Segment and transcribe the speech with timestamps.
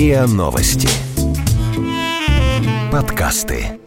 [0.00, 0.88] РИА Новости.
[2.90, 3.78] Подкасты.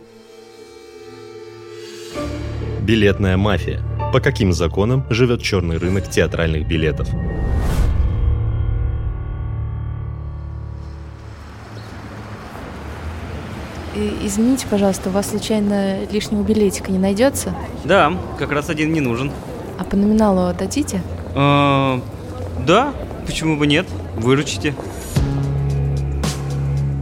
[2.81, 3.81] Билетная мафия.
[4.13, 7.09] По каким законам живет черный рынок театральных билетов?
[13.95, 17.55] Извините, пожалуйста, у вас случайно лишнего билетика не найдется?
[17.85, 19.31] Да, как раз один не нужен.
[19.79, 21.01] А по номиналу дадите?
[21.33, 21.99] А,
[22.67, 22.93] да,
[23.25, 23.87] почему бы нет?
[24.15, 24.75] Выручите.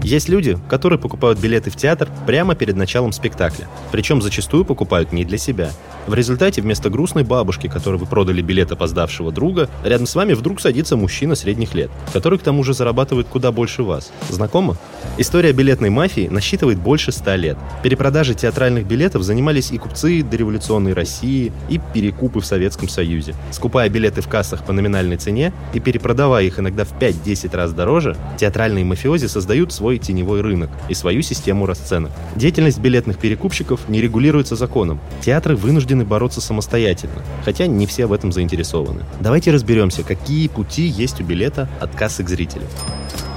[0.04, 3.68] Есть люди, которые покупают билеты в театр прямо перед началом спектакля.
[3.92, 5.72] Причем зачастую покупают не для себя.
[6.08, 10.60] В результате вместо грустной бабушки, которой вы продали билет опоздавшего друга, рядом с вами вдруг
[10.60, 14.12] садится мужчина средних лет, который к тому же зарабатывает куда больше вас.
[14.30, 14.76] Знакомо?
[15.20, 17.58] История билетной мафии насчитывает больше ста лет.
[17.84, 23.36] Перепродажи театральных билетов занимались и купцы дореволюционной России, и перекупы в Советском Союзе.
[23.52, 28.18] Скупая билеты в кассах по номинальной цене и перепродавая их иногда в 5-10 раз дороже,
[28.40, 32.12] театральные мафиози создают свой теневой рынок и свою систему расценок.
[32.36, 35.00] Деятельность билетных перекупщиков не регулируется законом.
[35.22, 39.04] Театры вынуждены бороться самостоятельно, хотя не все в этом заинтересованы.
[39.20, 42.68] Давайте разберемся, какие пути есть у билета от кассы к зрителю.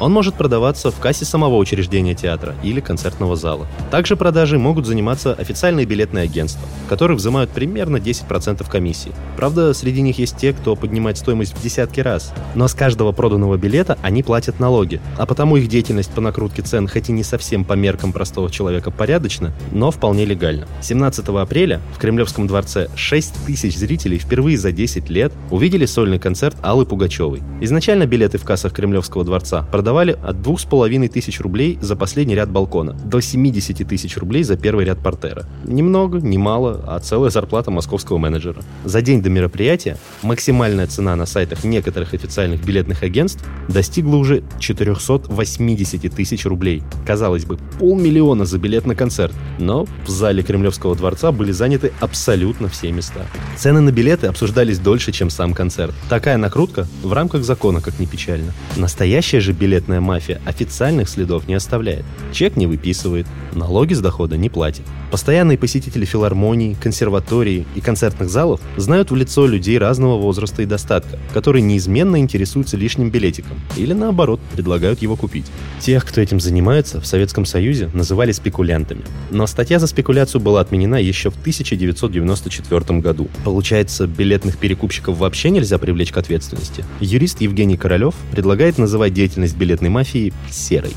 [0.00, 3.66] Он может продаваться в кассе самого учреждения театра или концертного зала.
[3.90, 9.12] Также продажей могут заниматься официальные билетные агентства, которые взимают примерно 10% комиссии.
[9.36, 12.32] Правда, среди них есть те, кто поднимает стоимость в десятки раз.
[12.54, 16.88] Но с каждого проданного билета они платят налоги, а потому их деятельность по накрутке цен
[16.88, 20.66] хоть и не совсем по меркам простого человека порядочна, но вполне легально.
[20.82, 26.56] 17 апреля в Кремлевском дворце 6 тысяч зрителей впервые за 10 лет увидели сольный концерт
[26.62, 27.42] Аллы Пугачевой.
[27.60, 32.94] Изначально билеты в кассах Кремлевского дворца продавали от 2,5 тысяч рублей за последний ряд балкона
[33.04, 35.44] до 70 тысяч рублей за первый ряд портера.
[35.62, 38.62] Немного, не мало, а целая зарплата московского менеджера.
[38.86, 46.14] За день до мероприятия максимальная цена на сайтах некоторых официальных билетных агентств достигла уже 480
[46.14, 46.82] тысяч рублей.
[47.06, 52.68] Казалось бы, полмиллиона за билет на концерт, но в зале Кремлевского дворца были заняты абсолютно
[52.70, 53.26] все места.
[53.58, 55.92] Цены на билеты обсуждались дольше, чем сам концерт.
[56.08, 58.54] Такая накрутка в рамках закона, как ни печально.
[58.76, 62.04] Настоящая же билетная мафия официальных следов не оставляет.
[62.32, 64.84] Чек не выписывает, налоги с дохода не платит.
[65.10, 71.18] Постоянные посетители филармоний, консерватории и концертных залов знают в лицо людей разного возраста и достатка,
[71.32, 75.46] которые неизменно интересуются лишним билетиком или наоборот предлагают его купить.
[75.80, 79.02] Тех, кто этим занимается, в Советском Союзе называли спекулянтами.
[79.30, 83.28] Но статья за спекуляцию была отменена еще в 1994 году.
[83.44, 86.84] Получается, билетных перекупщиков вообще нельзя привлечь к ответственности.
[87.00, 90.92] Юрист Евгений Королев предлагает называть деятельность билетной мафии серой.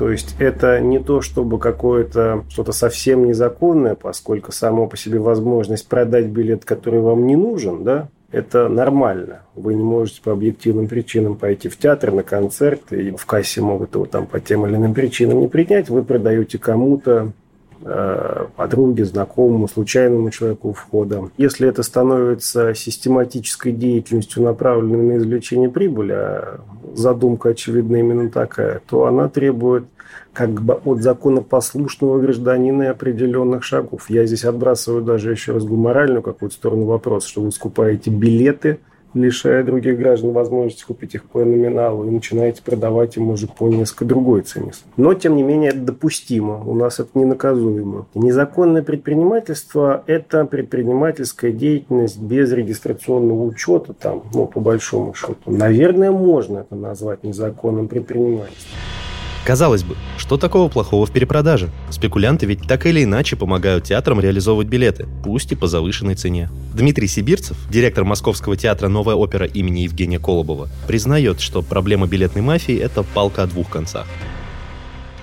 [0.00, 5.86] То есть это не то, чтобы какое-то что-то совсем незаконное, поскольку само по себе возможность
[5.86, 9.42] продать билет, который вам не нужен, да, это нормально.
[9.54, 13.94] Вы не можете по объективным причинам пойти в театр, на концерт, и в кассе могут
[13.94, 15.90] его там по тем или иным причинам не принять.
[15.90, 17.32] Вы продаете кому-то
[17.82, 21.30] Э, подруге, знакомому, случайному человеку входа.
[21.38, 26.60] Если это становится систематической деятельностью, направленной на извлечение прибыли, а
[27.00, 29.84] задумка, очевидно, именно такая, то она требует
[30.32, 34.08] как бы от законопослушного гражданина определенных шагов.
[34.08, 38.78] Я здесь отбрасываю даже еще раз гуморальную какую-то сторону вопрос, что вы скупаете билеты–
[39.14, 44.04] лишая других граждан возможности купить их по номиналу и начинаете продавать им уже по несколько
[44.04, 44.72] другой цене.
[44.96, 46.62] Но, тем не менее, это допустимо.
[46.64, 48.06] У нас это не наказуемо.
[48.14, 55.36] Незаконное предпринимательство– это предпринимательская деятельность без регистрационного учета, там, ну, по большому счету.
[55.46, 58.78] Наверное, можно это назвать незаконным предпринимательством.
[59.44, 61.70] Казалось бы, что такого плохого в перепродаже?
[61.90, 66.50] Спекулянты ведь так или иначе помогают театрам реализовывать билеты, пусть и по завышенной цене.
[66.74, 72.76] Дмитрий Сибирцев, директор Московского театра «Новая опера» имени Евгения Колобова, признает, что проблема билетной мафии–
[72.78, 74.06] это палка о двух концах.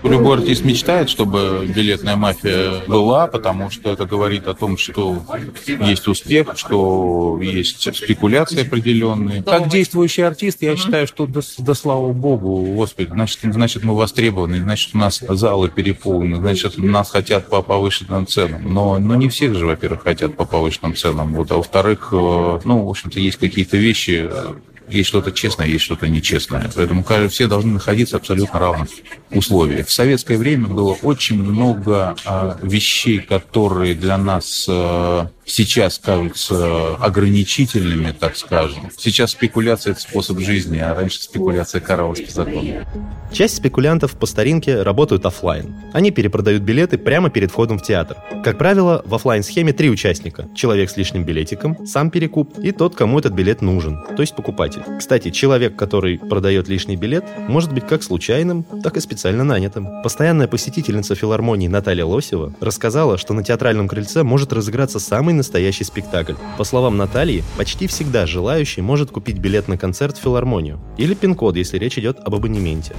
[0.03, 5.21] Любой артист мечтает, чтобы билетная мафия была, потому что это говорит о том, что
[5.65, 9.43] есть успех, что есть спекуляции определенные.
[9.43, 14.61] Как действующий артист, я считаю, что да, да слава богу, господи, значит, значит мы востребованы,
[14.61, 18.73] значит у нас залы переполнены, значит нас хотят по повышенным ценам.
[18.73, 21.33] Но, но не всех же, во-первых, хотят по повышенным ценам.
[21.33, 24.29] Вот, а во-вторых, э, ну, в общем-то, есть какие-то вещи,
[24.89, 26.69] есть что-то честное, есть что-то нечестное.
[26.75, 28.89] Поэтому все должны находиться абсолютно равных
[29.31, 29.87] условиях.
[29.87, 38.11] В советское время было очень много а, вещей, которые для нас а, сейчас кажутся ограничительными,
[38.11, 38.89] так скажем.
[38.97, 42.85] Сейчас спекуляция– это способ жизни, а раньше спекуляция каралась по закону.
[43.31, 45.75] Часть спекулянтов по старинке работают офлайн.
[45.93, 48.17] Они перепродают билеты прямо перед входом в театр.
[48.43, 50.47] Как правило, в офлайн схеме три участника.
[50.55, 54.81] Человек с лишним билетиком, сам перекуп и тот, кому этот билет нужен, то есть покупатель.
[54.99, 60.01] Кстати, человек, который продает лишний билет, может быть как случайным, так и специально нанятым.
[60.03, 66.33] Постоянная посетительница филармонии Наталья Лосева рассказала, что на театральном крыльце может разыграться самый настоящий спектакль.
[66.57, 70.79] По словам Натальи, почти всегда желающий может купить билет на концерт в филармонию.
[70.97, 72.93] Или пин-код, если речь идет об абонементе.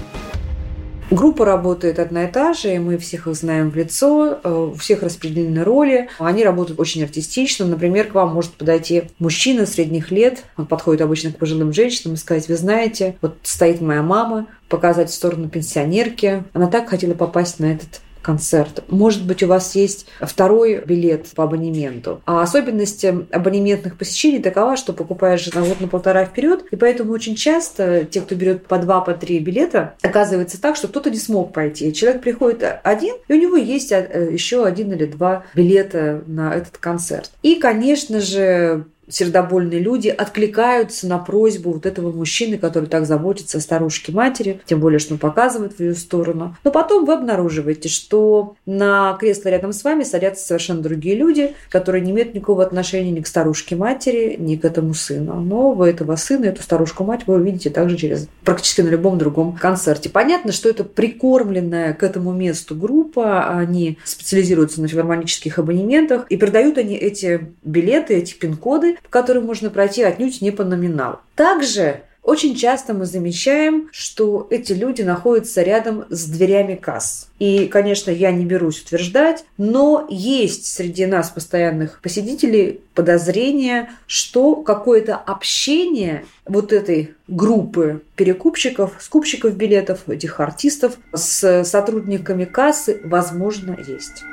[1.11, 4.75] Группа работает одна и та же, и мы всех их знаем в лицо, э, у
[4.75, 6.11] всех распределены роли.
[6.19, 7.65] Они работают очень артистично.
[7.65, 12.19] Например, к вам может подойти мужчина средних лет, он подходит обычно к пожилым женщинам и
[12.19, 16.45] сказать, вы знаете, вот стоит моя мама, показать в сторону пенсионерки.
[16.53, 18.85] Она так хотела попасть на этот концерт.
[18.89, 22.21] Может быть, у вас есть второй билет по абонементу.
[22.27, 27.37] А особенность абонементных посещений такова, что покупаешь на год на полтора вперед, и поэтому очень
[27.37, 31.55] часто те, кто берет по два, по три билета, оказывается так, что кто-то не смог
[31.55, 31.91] пойти.
[31.95, 36.77] Человек приходит один, и у него есть э, еще один или два билета на этот
[36.77, 37.31] концерт.
[37.43, 43.61] И, конечно же, сердобольные люди откликаются на просьбу вот этого мужчины, который так заботится о
[43.61, 46.57] старушке матери, тем более, что он показывает в ее сторону.
[46.65, 52.05] Но потом вы обнаруживаете, что на кресло рядом с вами садятся совершенно другие люди, которые
[52.05, 55.41] не имеют никакого отношения ни к старушке матери, ни к этому сыну.
[55.41, 59.57] Но вы этого сына, эту старушку мать вы увидите также через практически на любом другом
[59.57, 60.09] концерте.
[60.09, 66.79] Понятно, что это прикормленная к этому месту группа, они специализируются на филармонических абонементах, и продают
[66.79, 71.19] они эти билеты, эти пин-коды по которым можно пройти отнюдь не по номиналу.
[71.35, 77.31] Также очень часто мы замечаем, что эти люди находятся рядом с дверями касс.
[77.39, 85.17] И, конечно, я не берусь утверждать, но есть среди нас, постоянных посетителей, подозрение, что какое-то
[85.17, 94.25] общение вот этой группы перекупщиков, скупщиков билетов, этих артистов с сотрудниками кассы, возможно, есть.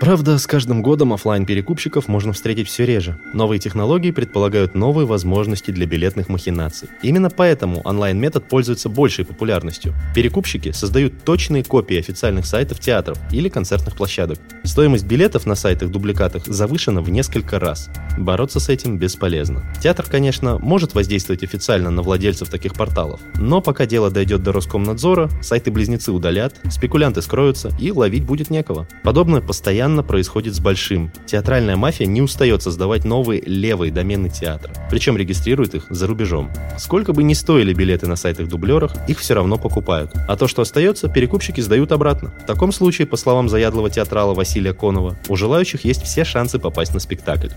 [0.00, 3.18] Правда, с каждым годом офлайн перекупщиков можно встретить все реже.
[3.32, 6.88] Новые технологии предполагают новые возможности для билетных махинаций.
[7.02, 9.94] Именно поэтому онлайн-метод пользуется большей популярностью.
[10.14, 14.38] Перекупщики создают точные копии официальных сайтов театров или концертных площадок.
[14.64, 17.88] Стоимость билетов на сайтах-дубликатах завышена в несколько раз.
[18.18, 19.62] Бороться с этим бесполезно.
[19.80, 25.30] Театр, конечно, может воздействовать официально на владельцев таких порталов, но пока дело дойдет до Роскомнадзора,
[25.42, 28.88] сайты-близнецы удалят, спекулянты скроются и ловить будет некого.
[29.04, 31.10] Подобное постоянно постоянно происходит с большим.
[31.26, 36.52] Театральная мафия не устает создавать новые левые домены театра, причем регистрирует их за рубежом.
[36.78, 40.12] Сколько бы ни стоили билеты на сайтах-дублерах, их все равно покупают.
[40.28, 42.32] А то, что остается, перекупщики сдают обратно.
[42.44, 46.94] В таком случае, по словам заядлого театрала Василия Конова, у желающих есть все шансы попасть
[46.94, 47.48] на спектакль.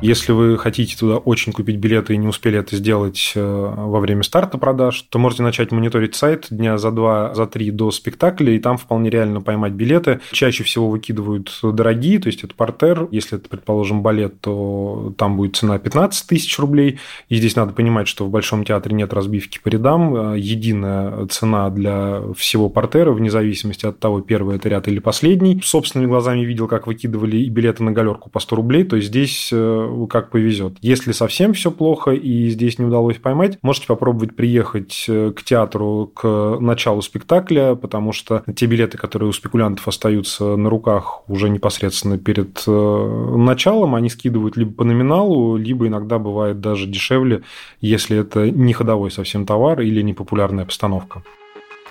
[0.00, 4.22] Если вы хотите туда очень купить билеты и не успели это сделать э, во время
[4.22, 8.60] старта продаж, то можете начать мониторить сайт дня за два, за три до спектакля, и
[8.60, 10.20] там вполне реально поймать билеты.
[10.30, 13.08] Чаще всего выкидывают дорогие, то есть это портер.
[13.10, 17.00] Если это, предположим, балет, то там будет цена 15 тысяч рублей.
[17.28, 20.14] И здесь надо понимать, что в Большом театре нет разбивки по рядам.
[20.14, 25.60] Э, единая цена для всего портера, вне зависимости от того, первый это ряд или последний.
[25.64, 29.50] Собственными глазами видел, как выкидывали и билеты на галерку по 100 рублей, то есть здесь
[29.52, 30.76] э, как повезет.
[30.80, 36.10] Если совсем все плохо и здесь не удалось поймать, можете попробовать приехать э, к театру
[36.14, 42.18] к началу спектакля, потому что те билеты, которые у спекулянтов остаются на руках уже непосредственно
[42.18, 47.42] перед э, началом, они скидывают либо по номиналу, либо иногда бывает даже дешевле,
[47.80, 51.22] если это не ходовой совсем товар или не популярная постановка.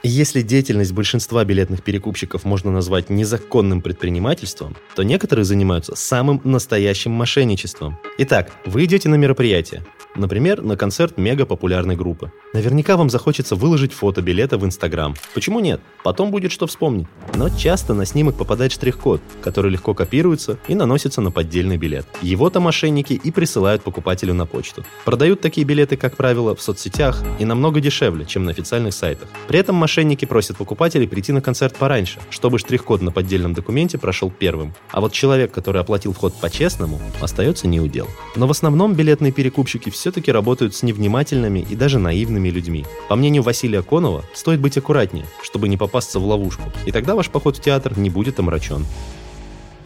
[0.04, 7.98] Если деятельность большинства билетных перекупщиков можно назвать незаконным предпринимательством, то некоторые занимаются самым настоящим мошенничеством.
[8.20, 9.86] Итак, вы идете на мероприятие,
[10.18, 12.32] например, на концерт мега-популярной группы.
[12.54, 15.16] Наверняка вам захочется выложить фото билета в Инстаграм.
[15.34, 15.82] Почему нет?
[16.04, 17.08] Потом будет что вспомнить.
[17.36, 22.06] Но часто на снимок попадает штрих-код, который легко копируется и наносится на поддельный билет.
[22.22, 24.84] Его-то мошенники и присылают покупателю на почту.
[25.06, 29.30] Продают такие билеты, как правило, в соцсетях и намного дешевле, чем на официальных сайтах.
[29.48, 34.32] При этом мошенники просят покупателей прийти на концерт пораньше, чтобы штрих-код на поддельном документе прошел
[34.32, 34.74] первым.
[34.92, 38.08] А вот человек, который оплатил вход по-честному, остается не у дел.
[38.36, 42.86] Но в основном билетные перекупщики все-таки работают с невнимательными и даже наивными людьми.
[43.10, 47.30] По мнению Василия Конова, стоит быть аккуратнее, чтобы не попасться в ловушку, и тогда ваш
[47.30, 48.86] поход в театр не будет омрачен.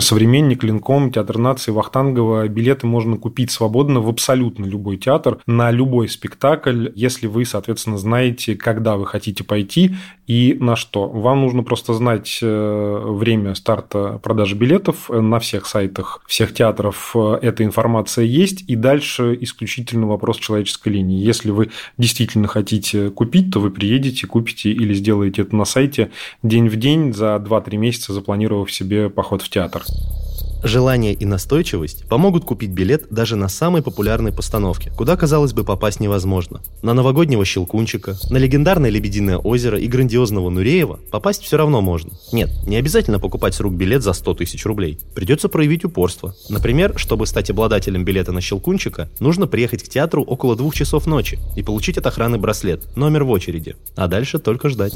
[0.01, 2.48] Современник, Линком, Театр нации, Вахтангова.
[2.48, 8.55] Билеты можно купить свободно в абсолютно любой театр, на любой спектакль, если вы, соответственно, знаете,
[8.55, 11.08] когда вы хотите пойти и на что.
[11.08, 15.10] Вам нужно просто знать э, время старта продажи билетов.
[15.10, 18.63] На всех сайтах всех театров э, эта информация есть.
[18.67, 21.24] И дальше исключительно вопрос человеческой линии.
[21.24, 26.70] Если вы действительно хотите купить, то вы приедете, купите или сделаете это на сайте день
[26.70, 29.84] в день за 2-3 месяца, запланировав себе поход в театр.
[30.64, 36.00] Желание и настойчивость помогут купить билет даже на самой популярной постановке, куда, казалось бы, попасть
[36.00, 36.62] невозможно.
[36.84, 42.12] На новогоднего Щелкунчика, на легендарное Лебединое озеро и грандиозного Нуреева попасть все равно можно.
[42.32, 45.00] Нет, не обязательно покупать с рук билет за 100 тысяч рублей.
[45.16, 46.36] Придется проявить упорство.
[46.48, 51.40] Например, чтобы стать обладателем билета на Щелкунчика, нужно приехать к театру около двух часов ночи
[51.56, 53.76] и получить от охраны браслет, номер в очереди.
[53.96, 54.94] А дальше только ждать.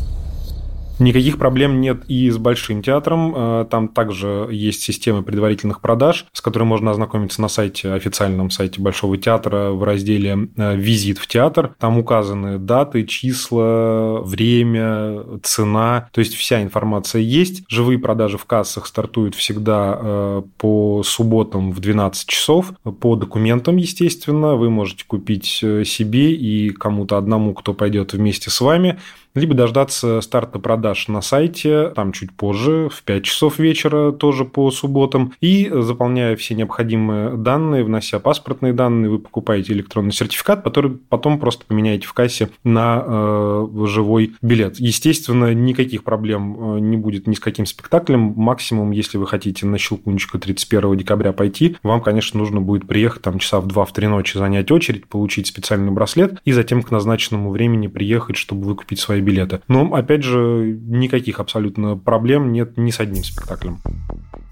[0.99, 3.33] Никаких проблем нет и с Большим театром.
[3.35, 8.81] Э, там также есть система предварительных продаж, с которой можно ознакомиться на сайте, официальном сайте
[8.81, 11.75] Большого театра в разделе э, «Визит в театр».
[11.79, 16.07] Там указаны даты, числа, время, цена.
[16.11, 17.63] То есть вся информация есть.
[17.67, 22.73] Живые продажи в кассах стартуют всегда э, по субботам в 12 часов.
[23.01, 28.97] По документам, естественно, вы можете купить себе и кому-то одному, кто пойдет вместе с вами–
[29.35, 34.71] либо дождаться старта продаж на сайте, там чуть позже, в 5 часов вечера, тоже по
[34.71, 41.39] субботам, и заполняя все необходимые данные, внося паспортные данные, вы покупаете электронный сертификат, который потом
[41.39, 44.79] просто поменяете в кассе на э, живой билет.
[44.79, 48.33] Естественно, никаких проблем э, не будет ни с каким спектаклем.
[48.35, 53.39] Максимум, если вы хотите на Щелкунчика 31 декабря пойти, вам, конечно, нужно будет приехать там
[53.39, 58.37] часа в 2-3 ночи, занять очередь, получить специальный браслет и затем к назначенному времени приехать,
[58.37, 59.61] чтобы выкупить свои билеты.
[59.67, 63.79] Но, опять же, никаких абсолютно проблем нет ни с одним спектаклем.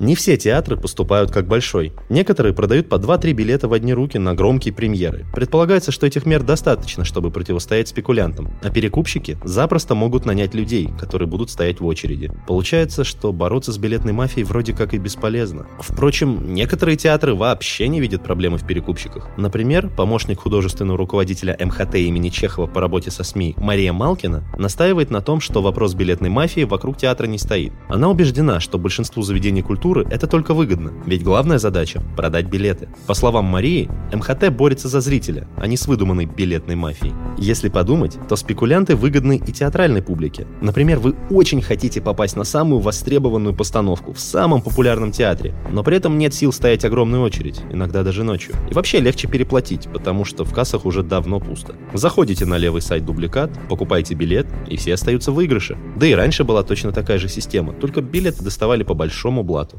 [0.03, 1.93] Не все театры поступают как большой.
[2.09, 5.25] Некоторые продают по 2-3 билета в одни руки на громкие премьеры.
[5.33, 8.53] Предполагается, что этих мер достаточно, чтобы противостоять спекулянтам.
[8.61, 12.29] А перекупщики запросто могут нанять людей, которые будут стоять в очереди.
[12.47, 15.67] Получается, что бороться с билетной мафией вроде как и бесполезно.
[15.79, 19.29] Впрочем, некоторые театры вообще не видят проблемы в перекупщиках.
[19.37, 25.21] Например, помощник художественного руководителя МХТ имени Чехова по работе со СМИ Мария Малкина настаивает на
[25.21, 27.71] том, что вопрос билетной мафии вокруг театра не стоит.
[27.87, 32.89] Она убеждена, что большинству заведений культуры культуры это только выгодно, ведь главная задача– продать билеты.
[33.07, 37.13] По словам Марии, МХТ борется за зрителя, а не с выдуманной билетной мафией.
[37.37, 40.47] Если подумать, то спекулянты выгодны и театральной публике.
[40.61, 45.97] Например, вы очень хотите попасть на самую востребованную постановку в самом популярном театре, но при
[45.97, 48.55] этом нет сил стоять огромную очередь, иногда даже ночью.
[48.69, 51.75] И вообще легче переплатить, потому что в кассах уже давно пусто.
[51.93, 55.77] Заходите на левый сайт дубликат, покупаете билет, и все остаются в выигрыше.
[55.97, 59.72] Да и раньше была точно такая же система, только билеты доставали по большому блату.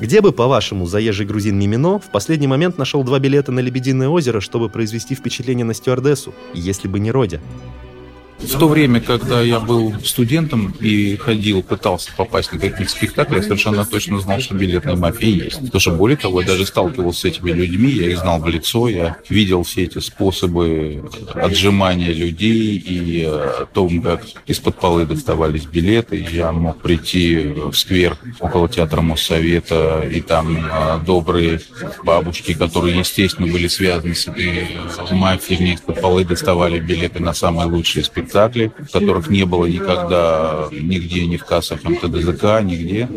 [0.00, 4.40] Где бы, по-вашему, заезжий грузин Мимино в последний момент нашел два билета на Лебединое озеро,
[4.40, 7.40] чтобы произвести впечатление на стюардессу, если бы не Родя?
[8.44, 13.42] В то время, когда я был студентом и ходил, пытался попасть на какие-то спектакли, я
[13.42, 15.60] совершенно точно знал, что билетная мафия есть.
[15.60, 18.88] Потому что, более того, я даже сталкивался с этими людьми, я их знал в лицо,
[18.88, 25.64] я видел все эти способы отжимания людей и э, о том, как из-под полы доставались
[25.64, 26.26] билеты.
[26.30, 31.60] Я мог прийти в сквер около театра Моссовета, и там э, добрые
[32.04, 34.68] бабушки, которые, естественно, были связаны с этой
[35.10, 41.26] мафией, из-под полы доставали билеты на самые лучшие спектакли спектакли, которых не было никогда нигде,
[41.26, 43.08] ни в кассах МТДЗК, нигде.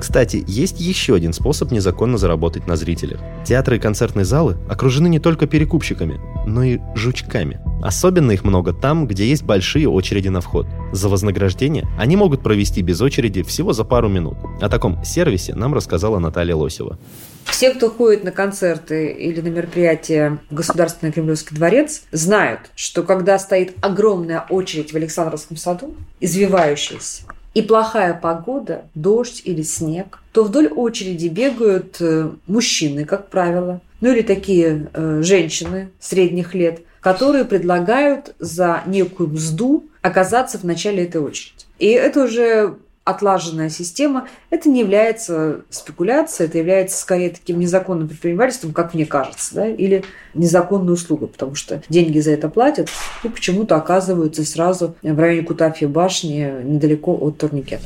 [0.00, 3.20] Кстати, есть еще один способ незаконно заработать на зрителях.
[3.44, 7.60] Театры и концертные залы окружены не только перекупщиками, но и жучками.
[7.82, 10.66] Особенно их много там, где есть большие очереди на вход.
[10.92, 14.38] За вознаграждение они могут провести без очереди всего за пару минут.
[14.62, 16.98] О таком сервисе нам рассказала Наталья Лосева.
[17.44, 23.38] Все, кто ходит на концерты или на мероприятия в Государственный Кремлевский дворец, знают, что когда
[23.38, 30.68] стоит огромная очередь в Александровском саду, извивающаяся, и плохая погода, дождь или снег, то вдоль
[30.68, 38.34] очереди бегают э, мужчины, как правило, ну или такие э, женщины средних лет, которые предлагают
[38.38, 41.64] за некую мзду оказаться в начале этой очереди.
[41.78, 48.72] И это уже отлаженная система, это не является спекуляцией, это является скорее таким незаконным предпринимательством,
[48.72, 50.04] как мне кажется, да, или
[50.34, 52.88] незаконной услугой, потому что деньги за это платят
[53.24, 57.84] и почему-то оказываются сразу в районе Кутафья башни, недалеко от турникета.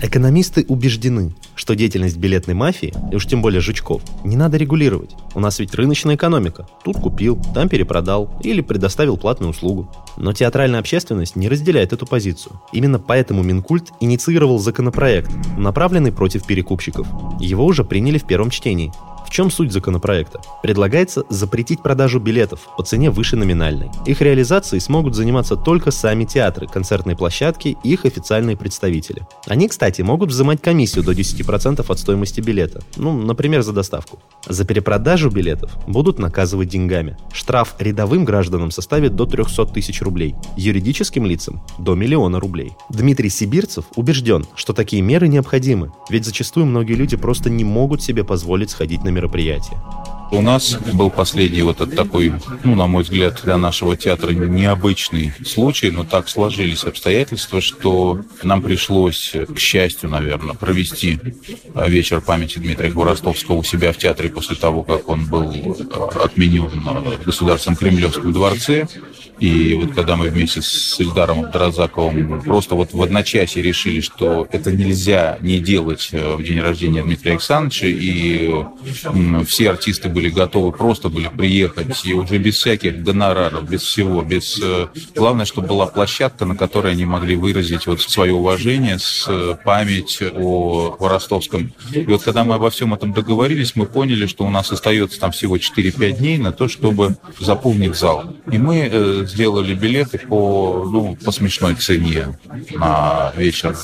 [0.00, 5.10] Экономисты убеждены, что деятельность билетной мафии, и уж тем более жучков, не надо регулировать.
[5.34, 6.68] У нас ведь рыночная экономика.
[6.84, 9.90] Тут купил, там перепродал или предоставил платную услугу.
[10.16, 12.60] Но театральная общественность не разделяет эту позицию.
[12.72, 17.08] Именно поэтому Минкульт инициировал законопроект, направленный против перекупщиков.
[17.40, 18.92] Его уже приняли в первом чтении.
[19.28, 20.40] В чем суть законопроекта?
[20.62, 23.90] Предлагается запретить продажу билетов по цене выше номинальной.
[24.06, 29.26] Их реализацией смогут заниматься только сами театры, концертные площадки и их официальные представители.
[29.46, 32.80] Они, кстати, могут взимать комиссию до 10% от стоимости билета.
[32.96, 34.18] Ну, например, за доставку.
[34.48, 37.18] За перепродажу билетов будут наказывать деньгами.
[37.30, 42.72] Штраф рядовым гражданам составит до 300 тысяч рублей, юридическим лицам– до миллиона рублей.
[42.88, 48.24] Дмитрий Сибирцев убежден, что такие меры необходимы, ведь зачастую многие люди просто не могут себе
[48.24, 49.78] позволить сходить на мероприятие.
[50.30, 55.32] У нас был последний вот этот такой, ну, на мой взгляд, для нашего театра необычный
[55.46, 61.18] случай, но так сложились обстоятельства, что нам пришлось, к счастью, наверное, провести
[61.74, 65.50] вечер памяти Дмитрия Хворостовского у себя в театре после того, как он был
[66.22, 68.86] отменен в Государственном Кремлевском дворце.
[69.40, 74.72] И вот когда мы вместе с Ильдаром Абдразаковым просто вот в одночасье решили, что это
[74.72, 78.64] нельзя не делать э, в день рождения Дмитрия Александровича, и
[79.46, 84.60] все артисты были готовы, просто были приехать, и уже без всяких гонораров, без всего, без...
[84.62, 89.56] Э, главное, чтобы была площадка, на которой они могли выразить вот свое уважение, с э,
[89.64, 91.72] память о Ростовском.
[91.92, 95.30] И вот когда мы обо всем этом договорились, мы поняли, что у нас остается там
[95.30, 98.34] всего 4-5 дней на то, чтобы заполнить зал.
[98.50, 102.38] И мы сделали билеты по, ну, по смешной цене
[102.72, 103.76] на вечер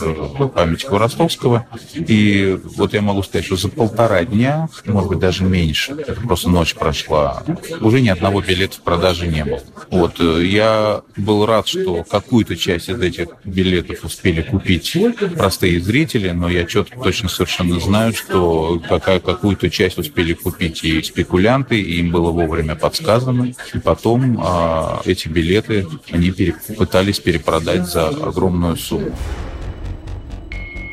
[0.54, 1.66] памяти Хворостовского.
[1.94, 6.48] И вот я могу сказать, что за полтора дня, может быть, даже меньше, это просто
[6.48, 7.42] ночь прошла,
[7.80, 9.60] уже ни одного билета в продаже не было.
[9.90, 14.96] Вот, э, я был рад, что какую-то часть из этих билетов успели купить
[15.36, 21.02] простые зрители, но я четко, точно совершенно знаю, что какая, какую-то часть успели купить и
[21.02, 23.52] спекулянты, и им было вовремя подсказано.
[23.72, 26.32] И потом а, эти билеты они
[26.78, 29.14] пытались перепродать за огромную сумму.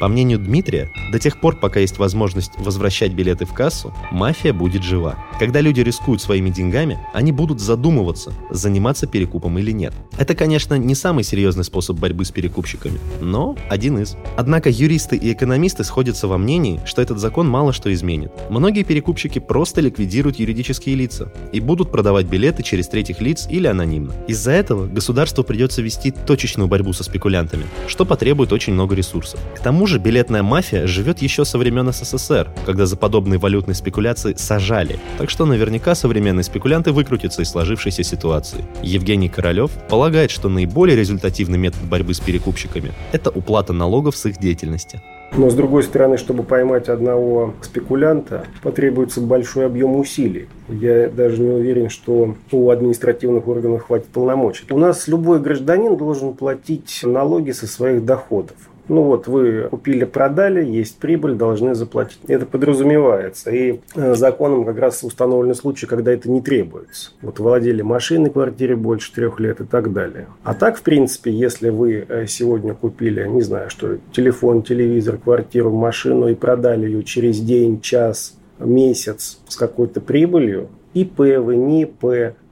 [0.01, 4.81] По мнению Дмитрия, до тех пор, пока есть возможность возвращать билеты в кассу, мафия будет
[4.81, 5.23] жива.
[5.37, 9.93] Когда люди рискуют своими деньгами, они будут задумываться, заниматься перекупом или нет.
[10.17, 14.17] Это, конечно, не самый серьезный способ борьбы с перекупщиками, но один из.
[14.37, 18.31] Однако юристы и экономисты сходятся во мнении, что этот закон мало что изменит.
[18.49, 24.15] Многие перекупщики просто ликвидируют юридические лица и будут продавать билеты через третьих лиц или анонимно.
[24.27, 29.39] Из-за этого государству придется вести точечную борьбу со спекулянтами, что потребует очень много ресурсов.
[29.55, 33.75] К тому же же билетная мафия живет еще со времен СССР, когда за подобные валютные
[33.75, 34.97] спекуляции сажали.
[35.17, 38.65] Так что наверняка современные спекулянты выкрутятся из сложившейся ситуации.
[38.81, 44.39] Евгений Королев полагает, что наиболее результативный метод борьбы с перекупщиками– это уплата налогов с их
[44.39, 45.01] деятельности.
[45.33, 50.49] Но, с другой стороны, чтобы поймать одного спекулянта, потребуется большой объем усилий.
[50.67, 54.65] Я даже не уверен, что у административных органов хватит полномочий.
[54.69, 58.57] У нас любой гражданин должен платить налоги со своих доходов.
[58.91, 62.19] Ну вот вы купили, продали, есть прибыль, должны заплатить.
[62.27, 63.49] Это подразумевается.
[63.49, 67.11] И э, законом как раз установлены случаи, когда это не требуется.
[67.21, 70.27] Вот владели машиной в квартире больше трех лет и так далее.
[70.43, 75.71] А так, в принципе, если вы э, сегодня купили, не знаю, что телефон, телевизор, квартиру,
[75.71, 82.03] машину и продали ее через день, час, месяц с какой-то прибылью, ИП вы, не ИП,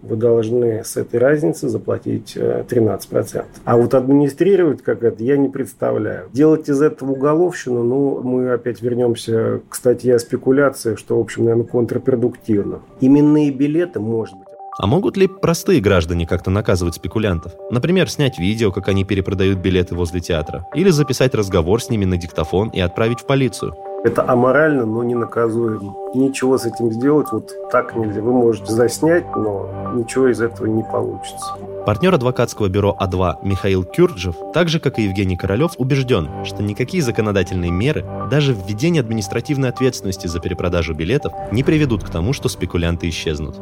[0.02, 3.38] вы должны с этой разницы заплатить 13%.
[3.38, 6.30] Э, а вот администрировать как это, я не представляю.
[6.32, 11.46] Делать из этого уголовщину, ну, мы опять вернемся к статье о спекуляции, что, в общем,
[11.46, 12.80] наверное, контрпродуктивно.
[13.02, 14.49] Именные билеты, может быть,
[14.80, 17.52] а могут ли простые граждане как-то наказывать спекулянтов?
[17.70, 20.66] Например, снять видео, как они перепродают билеты возле театра.
[20.74, 23.76] Или записать разговор с ними на диктофон и отправить в полицию.
[24.06, 25.94] Это аморально, но не наказуемо.
[26.16, 28.22] Ничего с этим сделать вот так нельзя.
[28.22, 31.58] Вы можете заснять, но ничего из этого не получится.
[31.86, 37.04] Партнер адвокатского бюро А2 Михаил Кюрджев, так же, как и Евгений Королев, убежден, что никакие
[37.04, 43.10] законодательные меры, даже введение административной ответственности за перепродажу билетов, не приведут к тому, что спекулянты
[43.10, 43.60] исчезнут.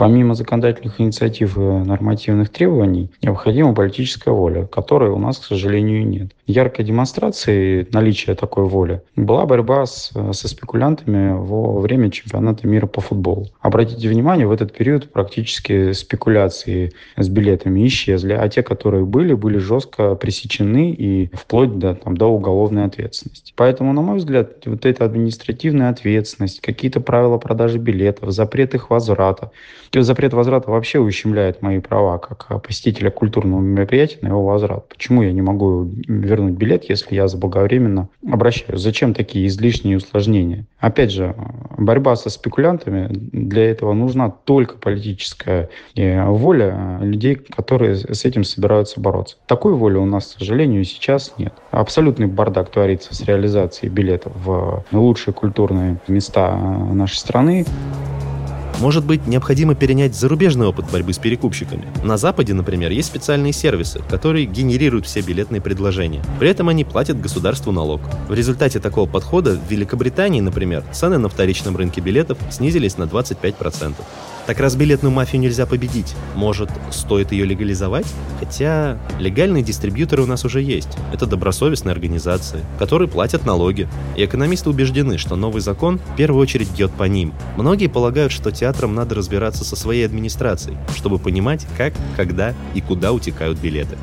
[0.00, 6.32] Помимо законодательных инициатив и нормативных требований, необходима политическая воля, которой у нас, к сожалению, нет.
[6.50, 13.00] Яркой демонстрацией наличия такой воли была борьба с, со спекулянтами во время чемпионата мира по
[13.00, 13.46] футболу.
[13.60, 19.58] Обратите внимание, в этот период практически спекуляции с билетами исчезли, а те, которые были, были
[19.58, 23.52] жестко пресечены и вплоть до, там, до уголовной ответственности.
[23.54, 29.52] Поэтому, на мой взгляд, вот эта административная ответственность, какие-то правила продажи билетов, запрет их возврата,
[29.92, 34.88] Запрет возврата вообще ущемляет мои права как посетителя культурного мероприятия на его возврат.
[34.88, 38.80] Почему я не могу вернуть вернуть билет, если я заблаговременно обращаюсь.
[38.80, 40.66] Зачем такие излишние усложнения?
[40.78, 41.34] Опять же,
[41.78, 49.00] борьба со спекулянтами, для этого нужна только политическая э, воля людей, которые с этим собираются
[49.00, 49.36] бороться.
[49.46, 51.54] Такой воли у нас, к сожалению, сейчас нет.
[51.70, 57.66] Абсолютный бардак творится с реализацией билетов в лучшие культурные места нашей страны.
[58.80, 61.86] Может быть, необходимо перенять зарубежный опыт борьбы с перекупщиками.
[62.02, 66.22] На Западе, например, есть специальные сервисы, которые генерируют все билетные предложения.
[66.38, 68.00] При этом они платят государству налог.
[68.26, 73.96] В результате такого подхода в Великобритании, например, цены на вторичном рынке билетов снизились на 25%.
[74.50, 78.06] Так раз билетную мафию нельзя победить, может, стоит ее легализовать?
[78.40, 80.88] Хотя легальные дистрибьюторы у нас уже есть.
[81.12, 83.86] Это добросовестные организации, которые платят налоги.
[84.16, 87.32] И экономисты убеждены, что новый закон в первую очередь бьет по ним.
[87.56, 93.12] Многие полагают, что театрам надо разбираться со своей администрацией, чтобы понимать, как, когда и куда
[93.12, 93.98] утекают билеты.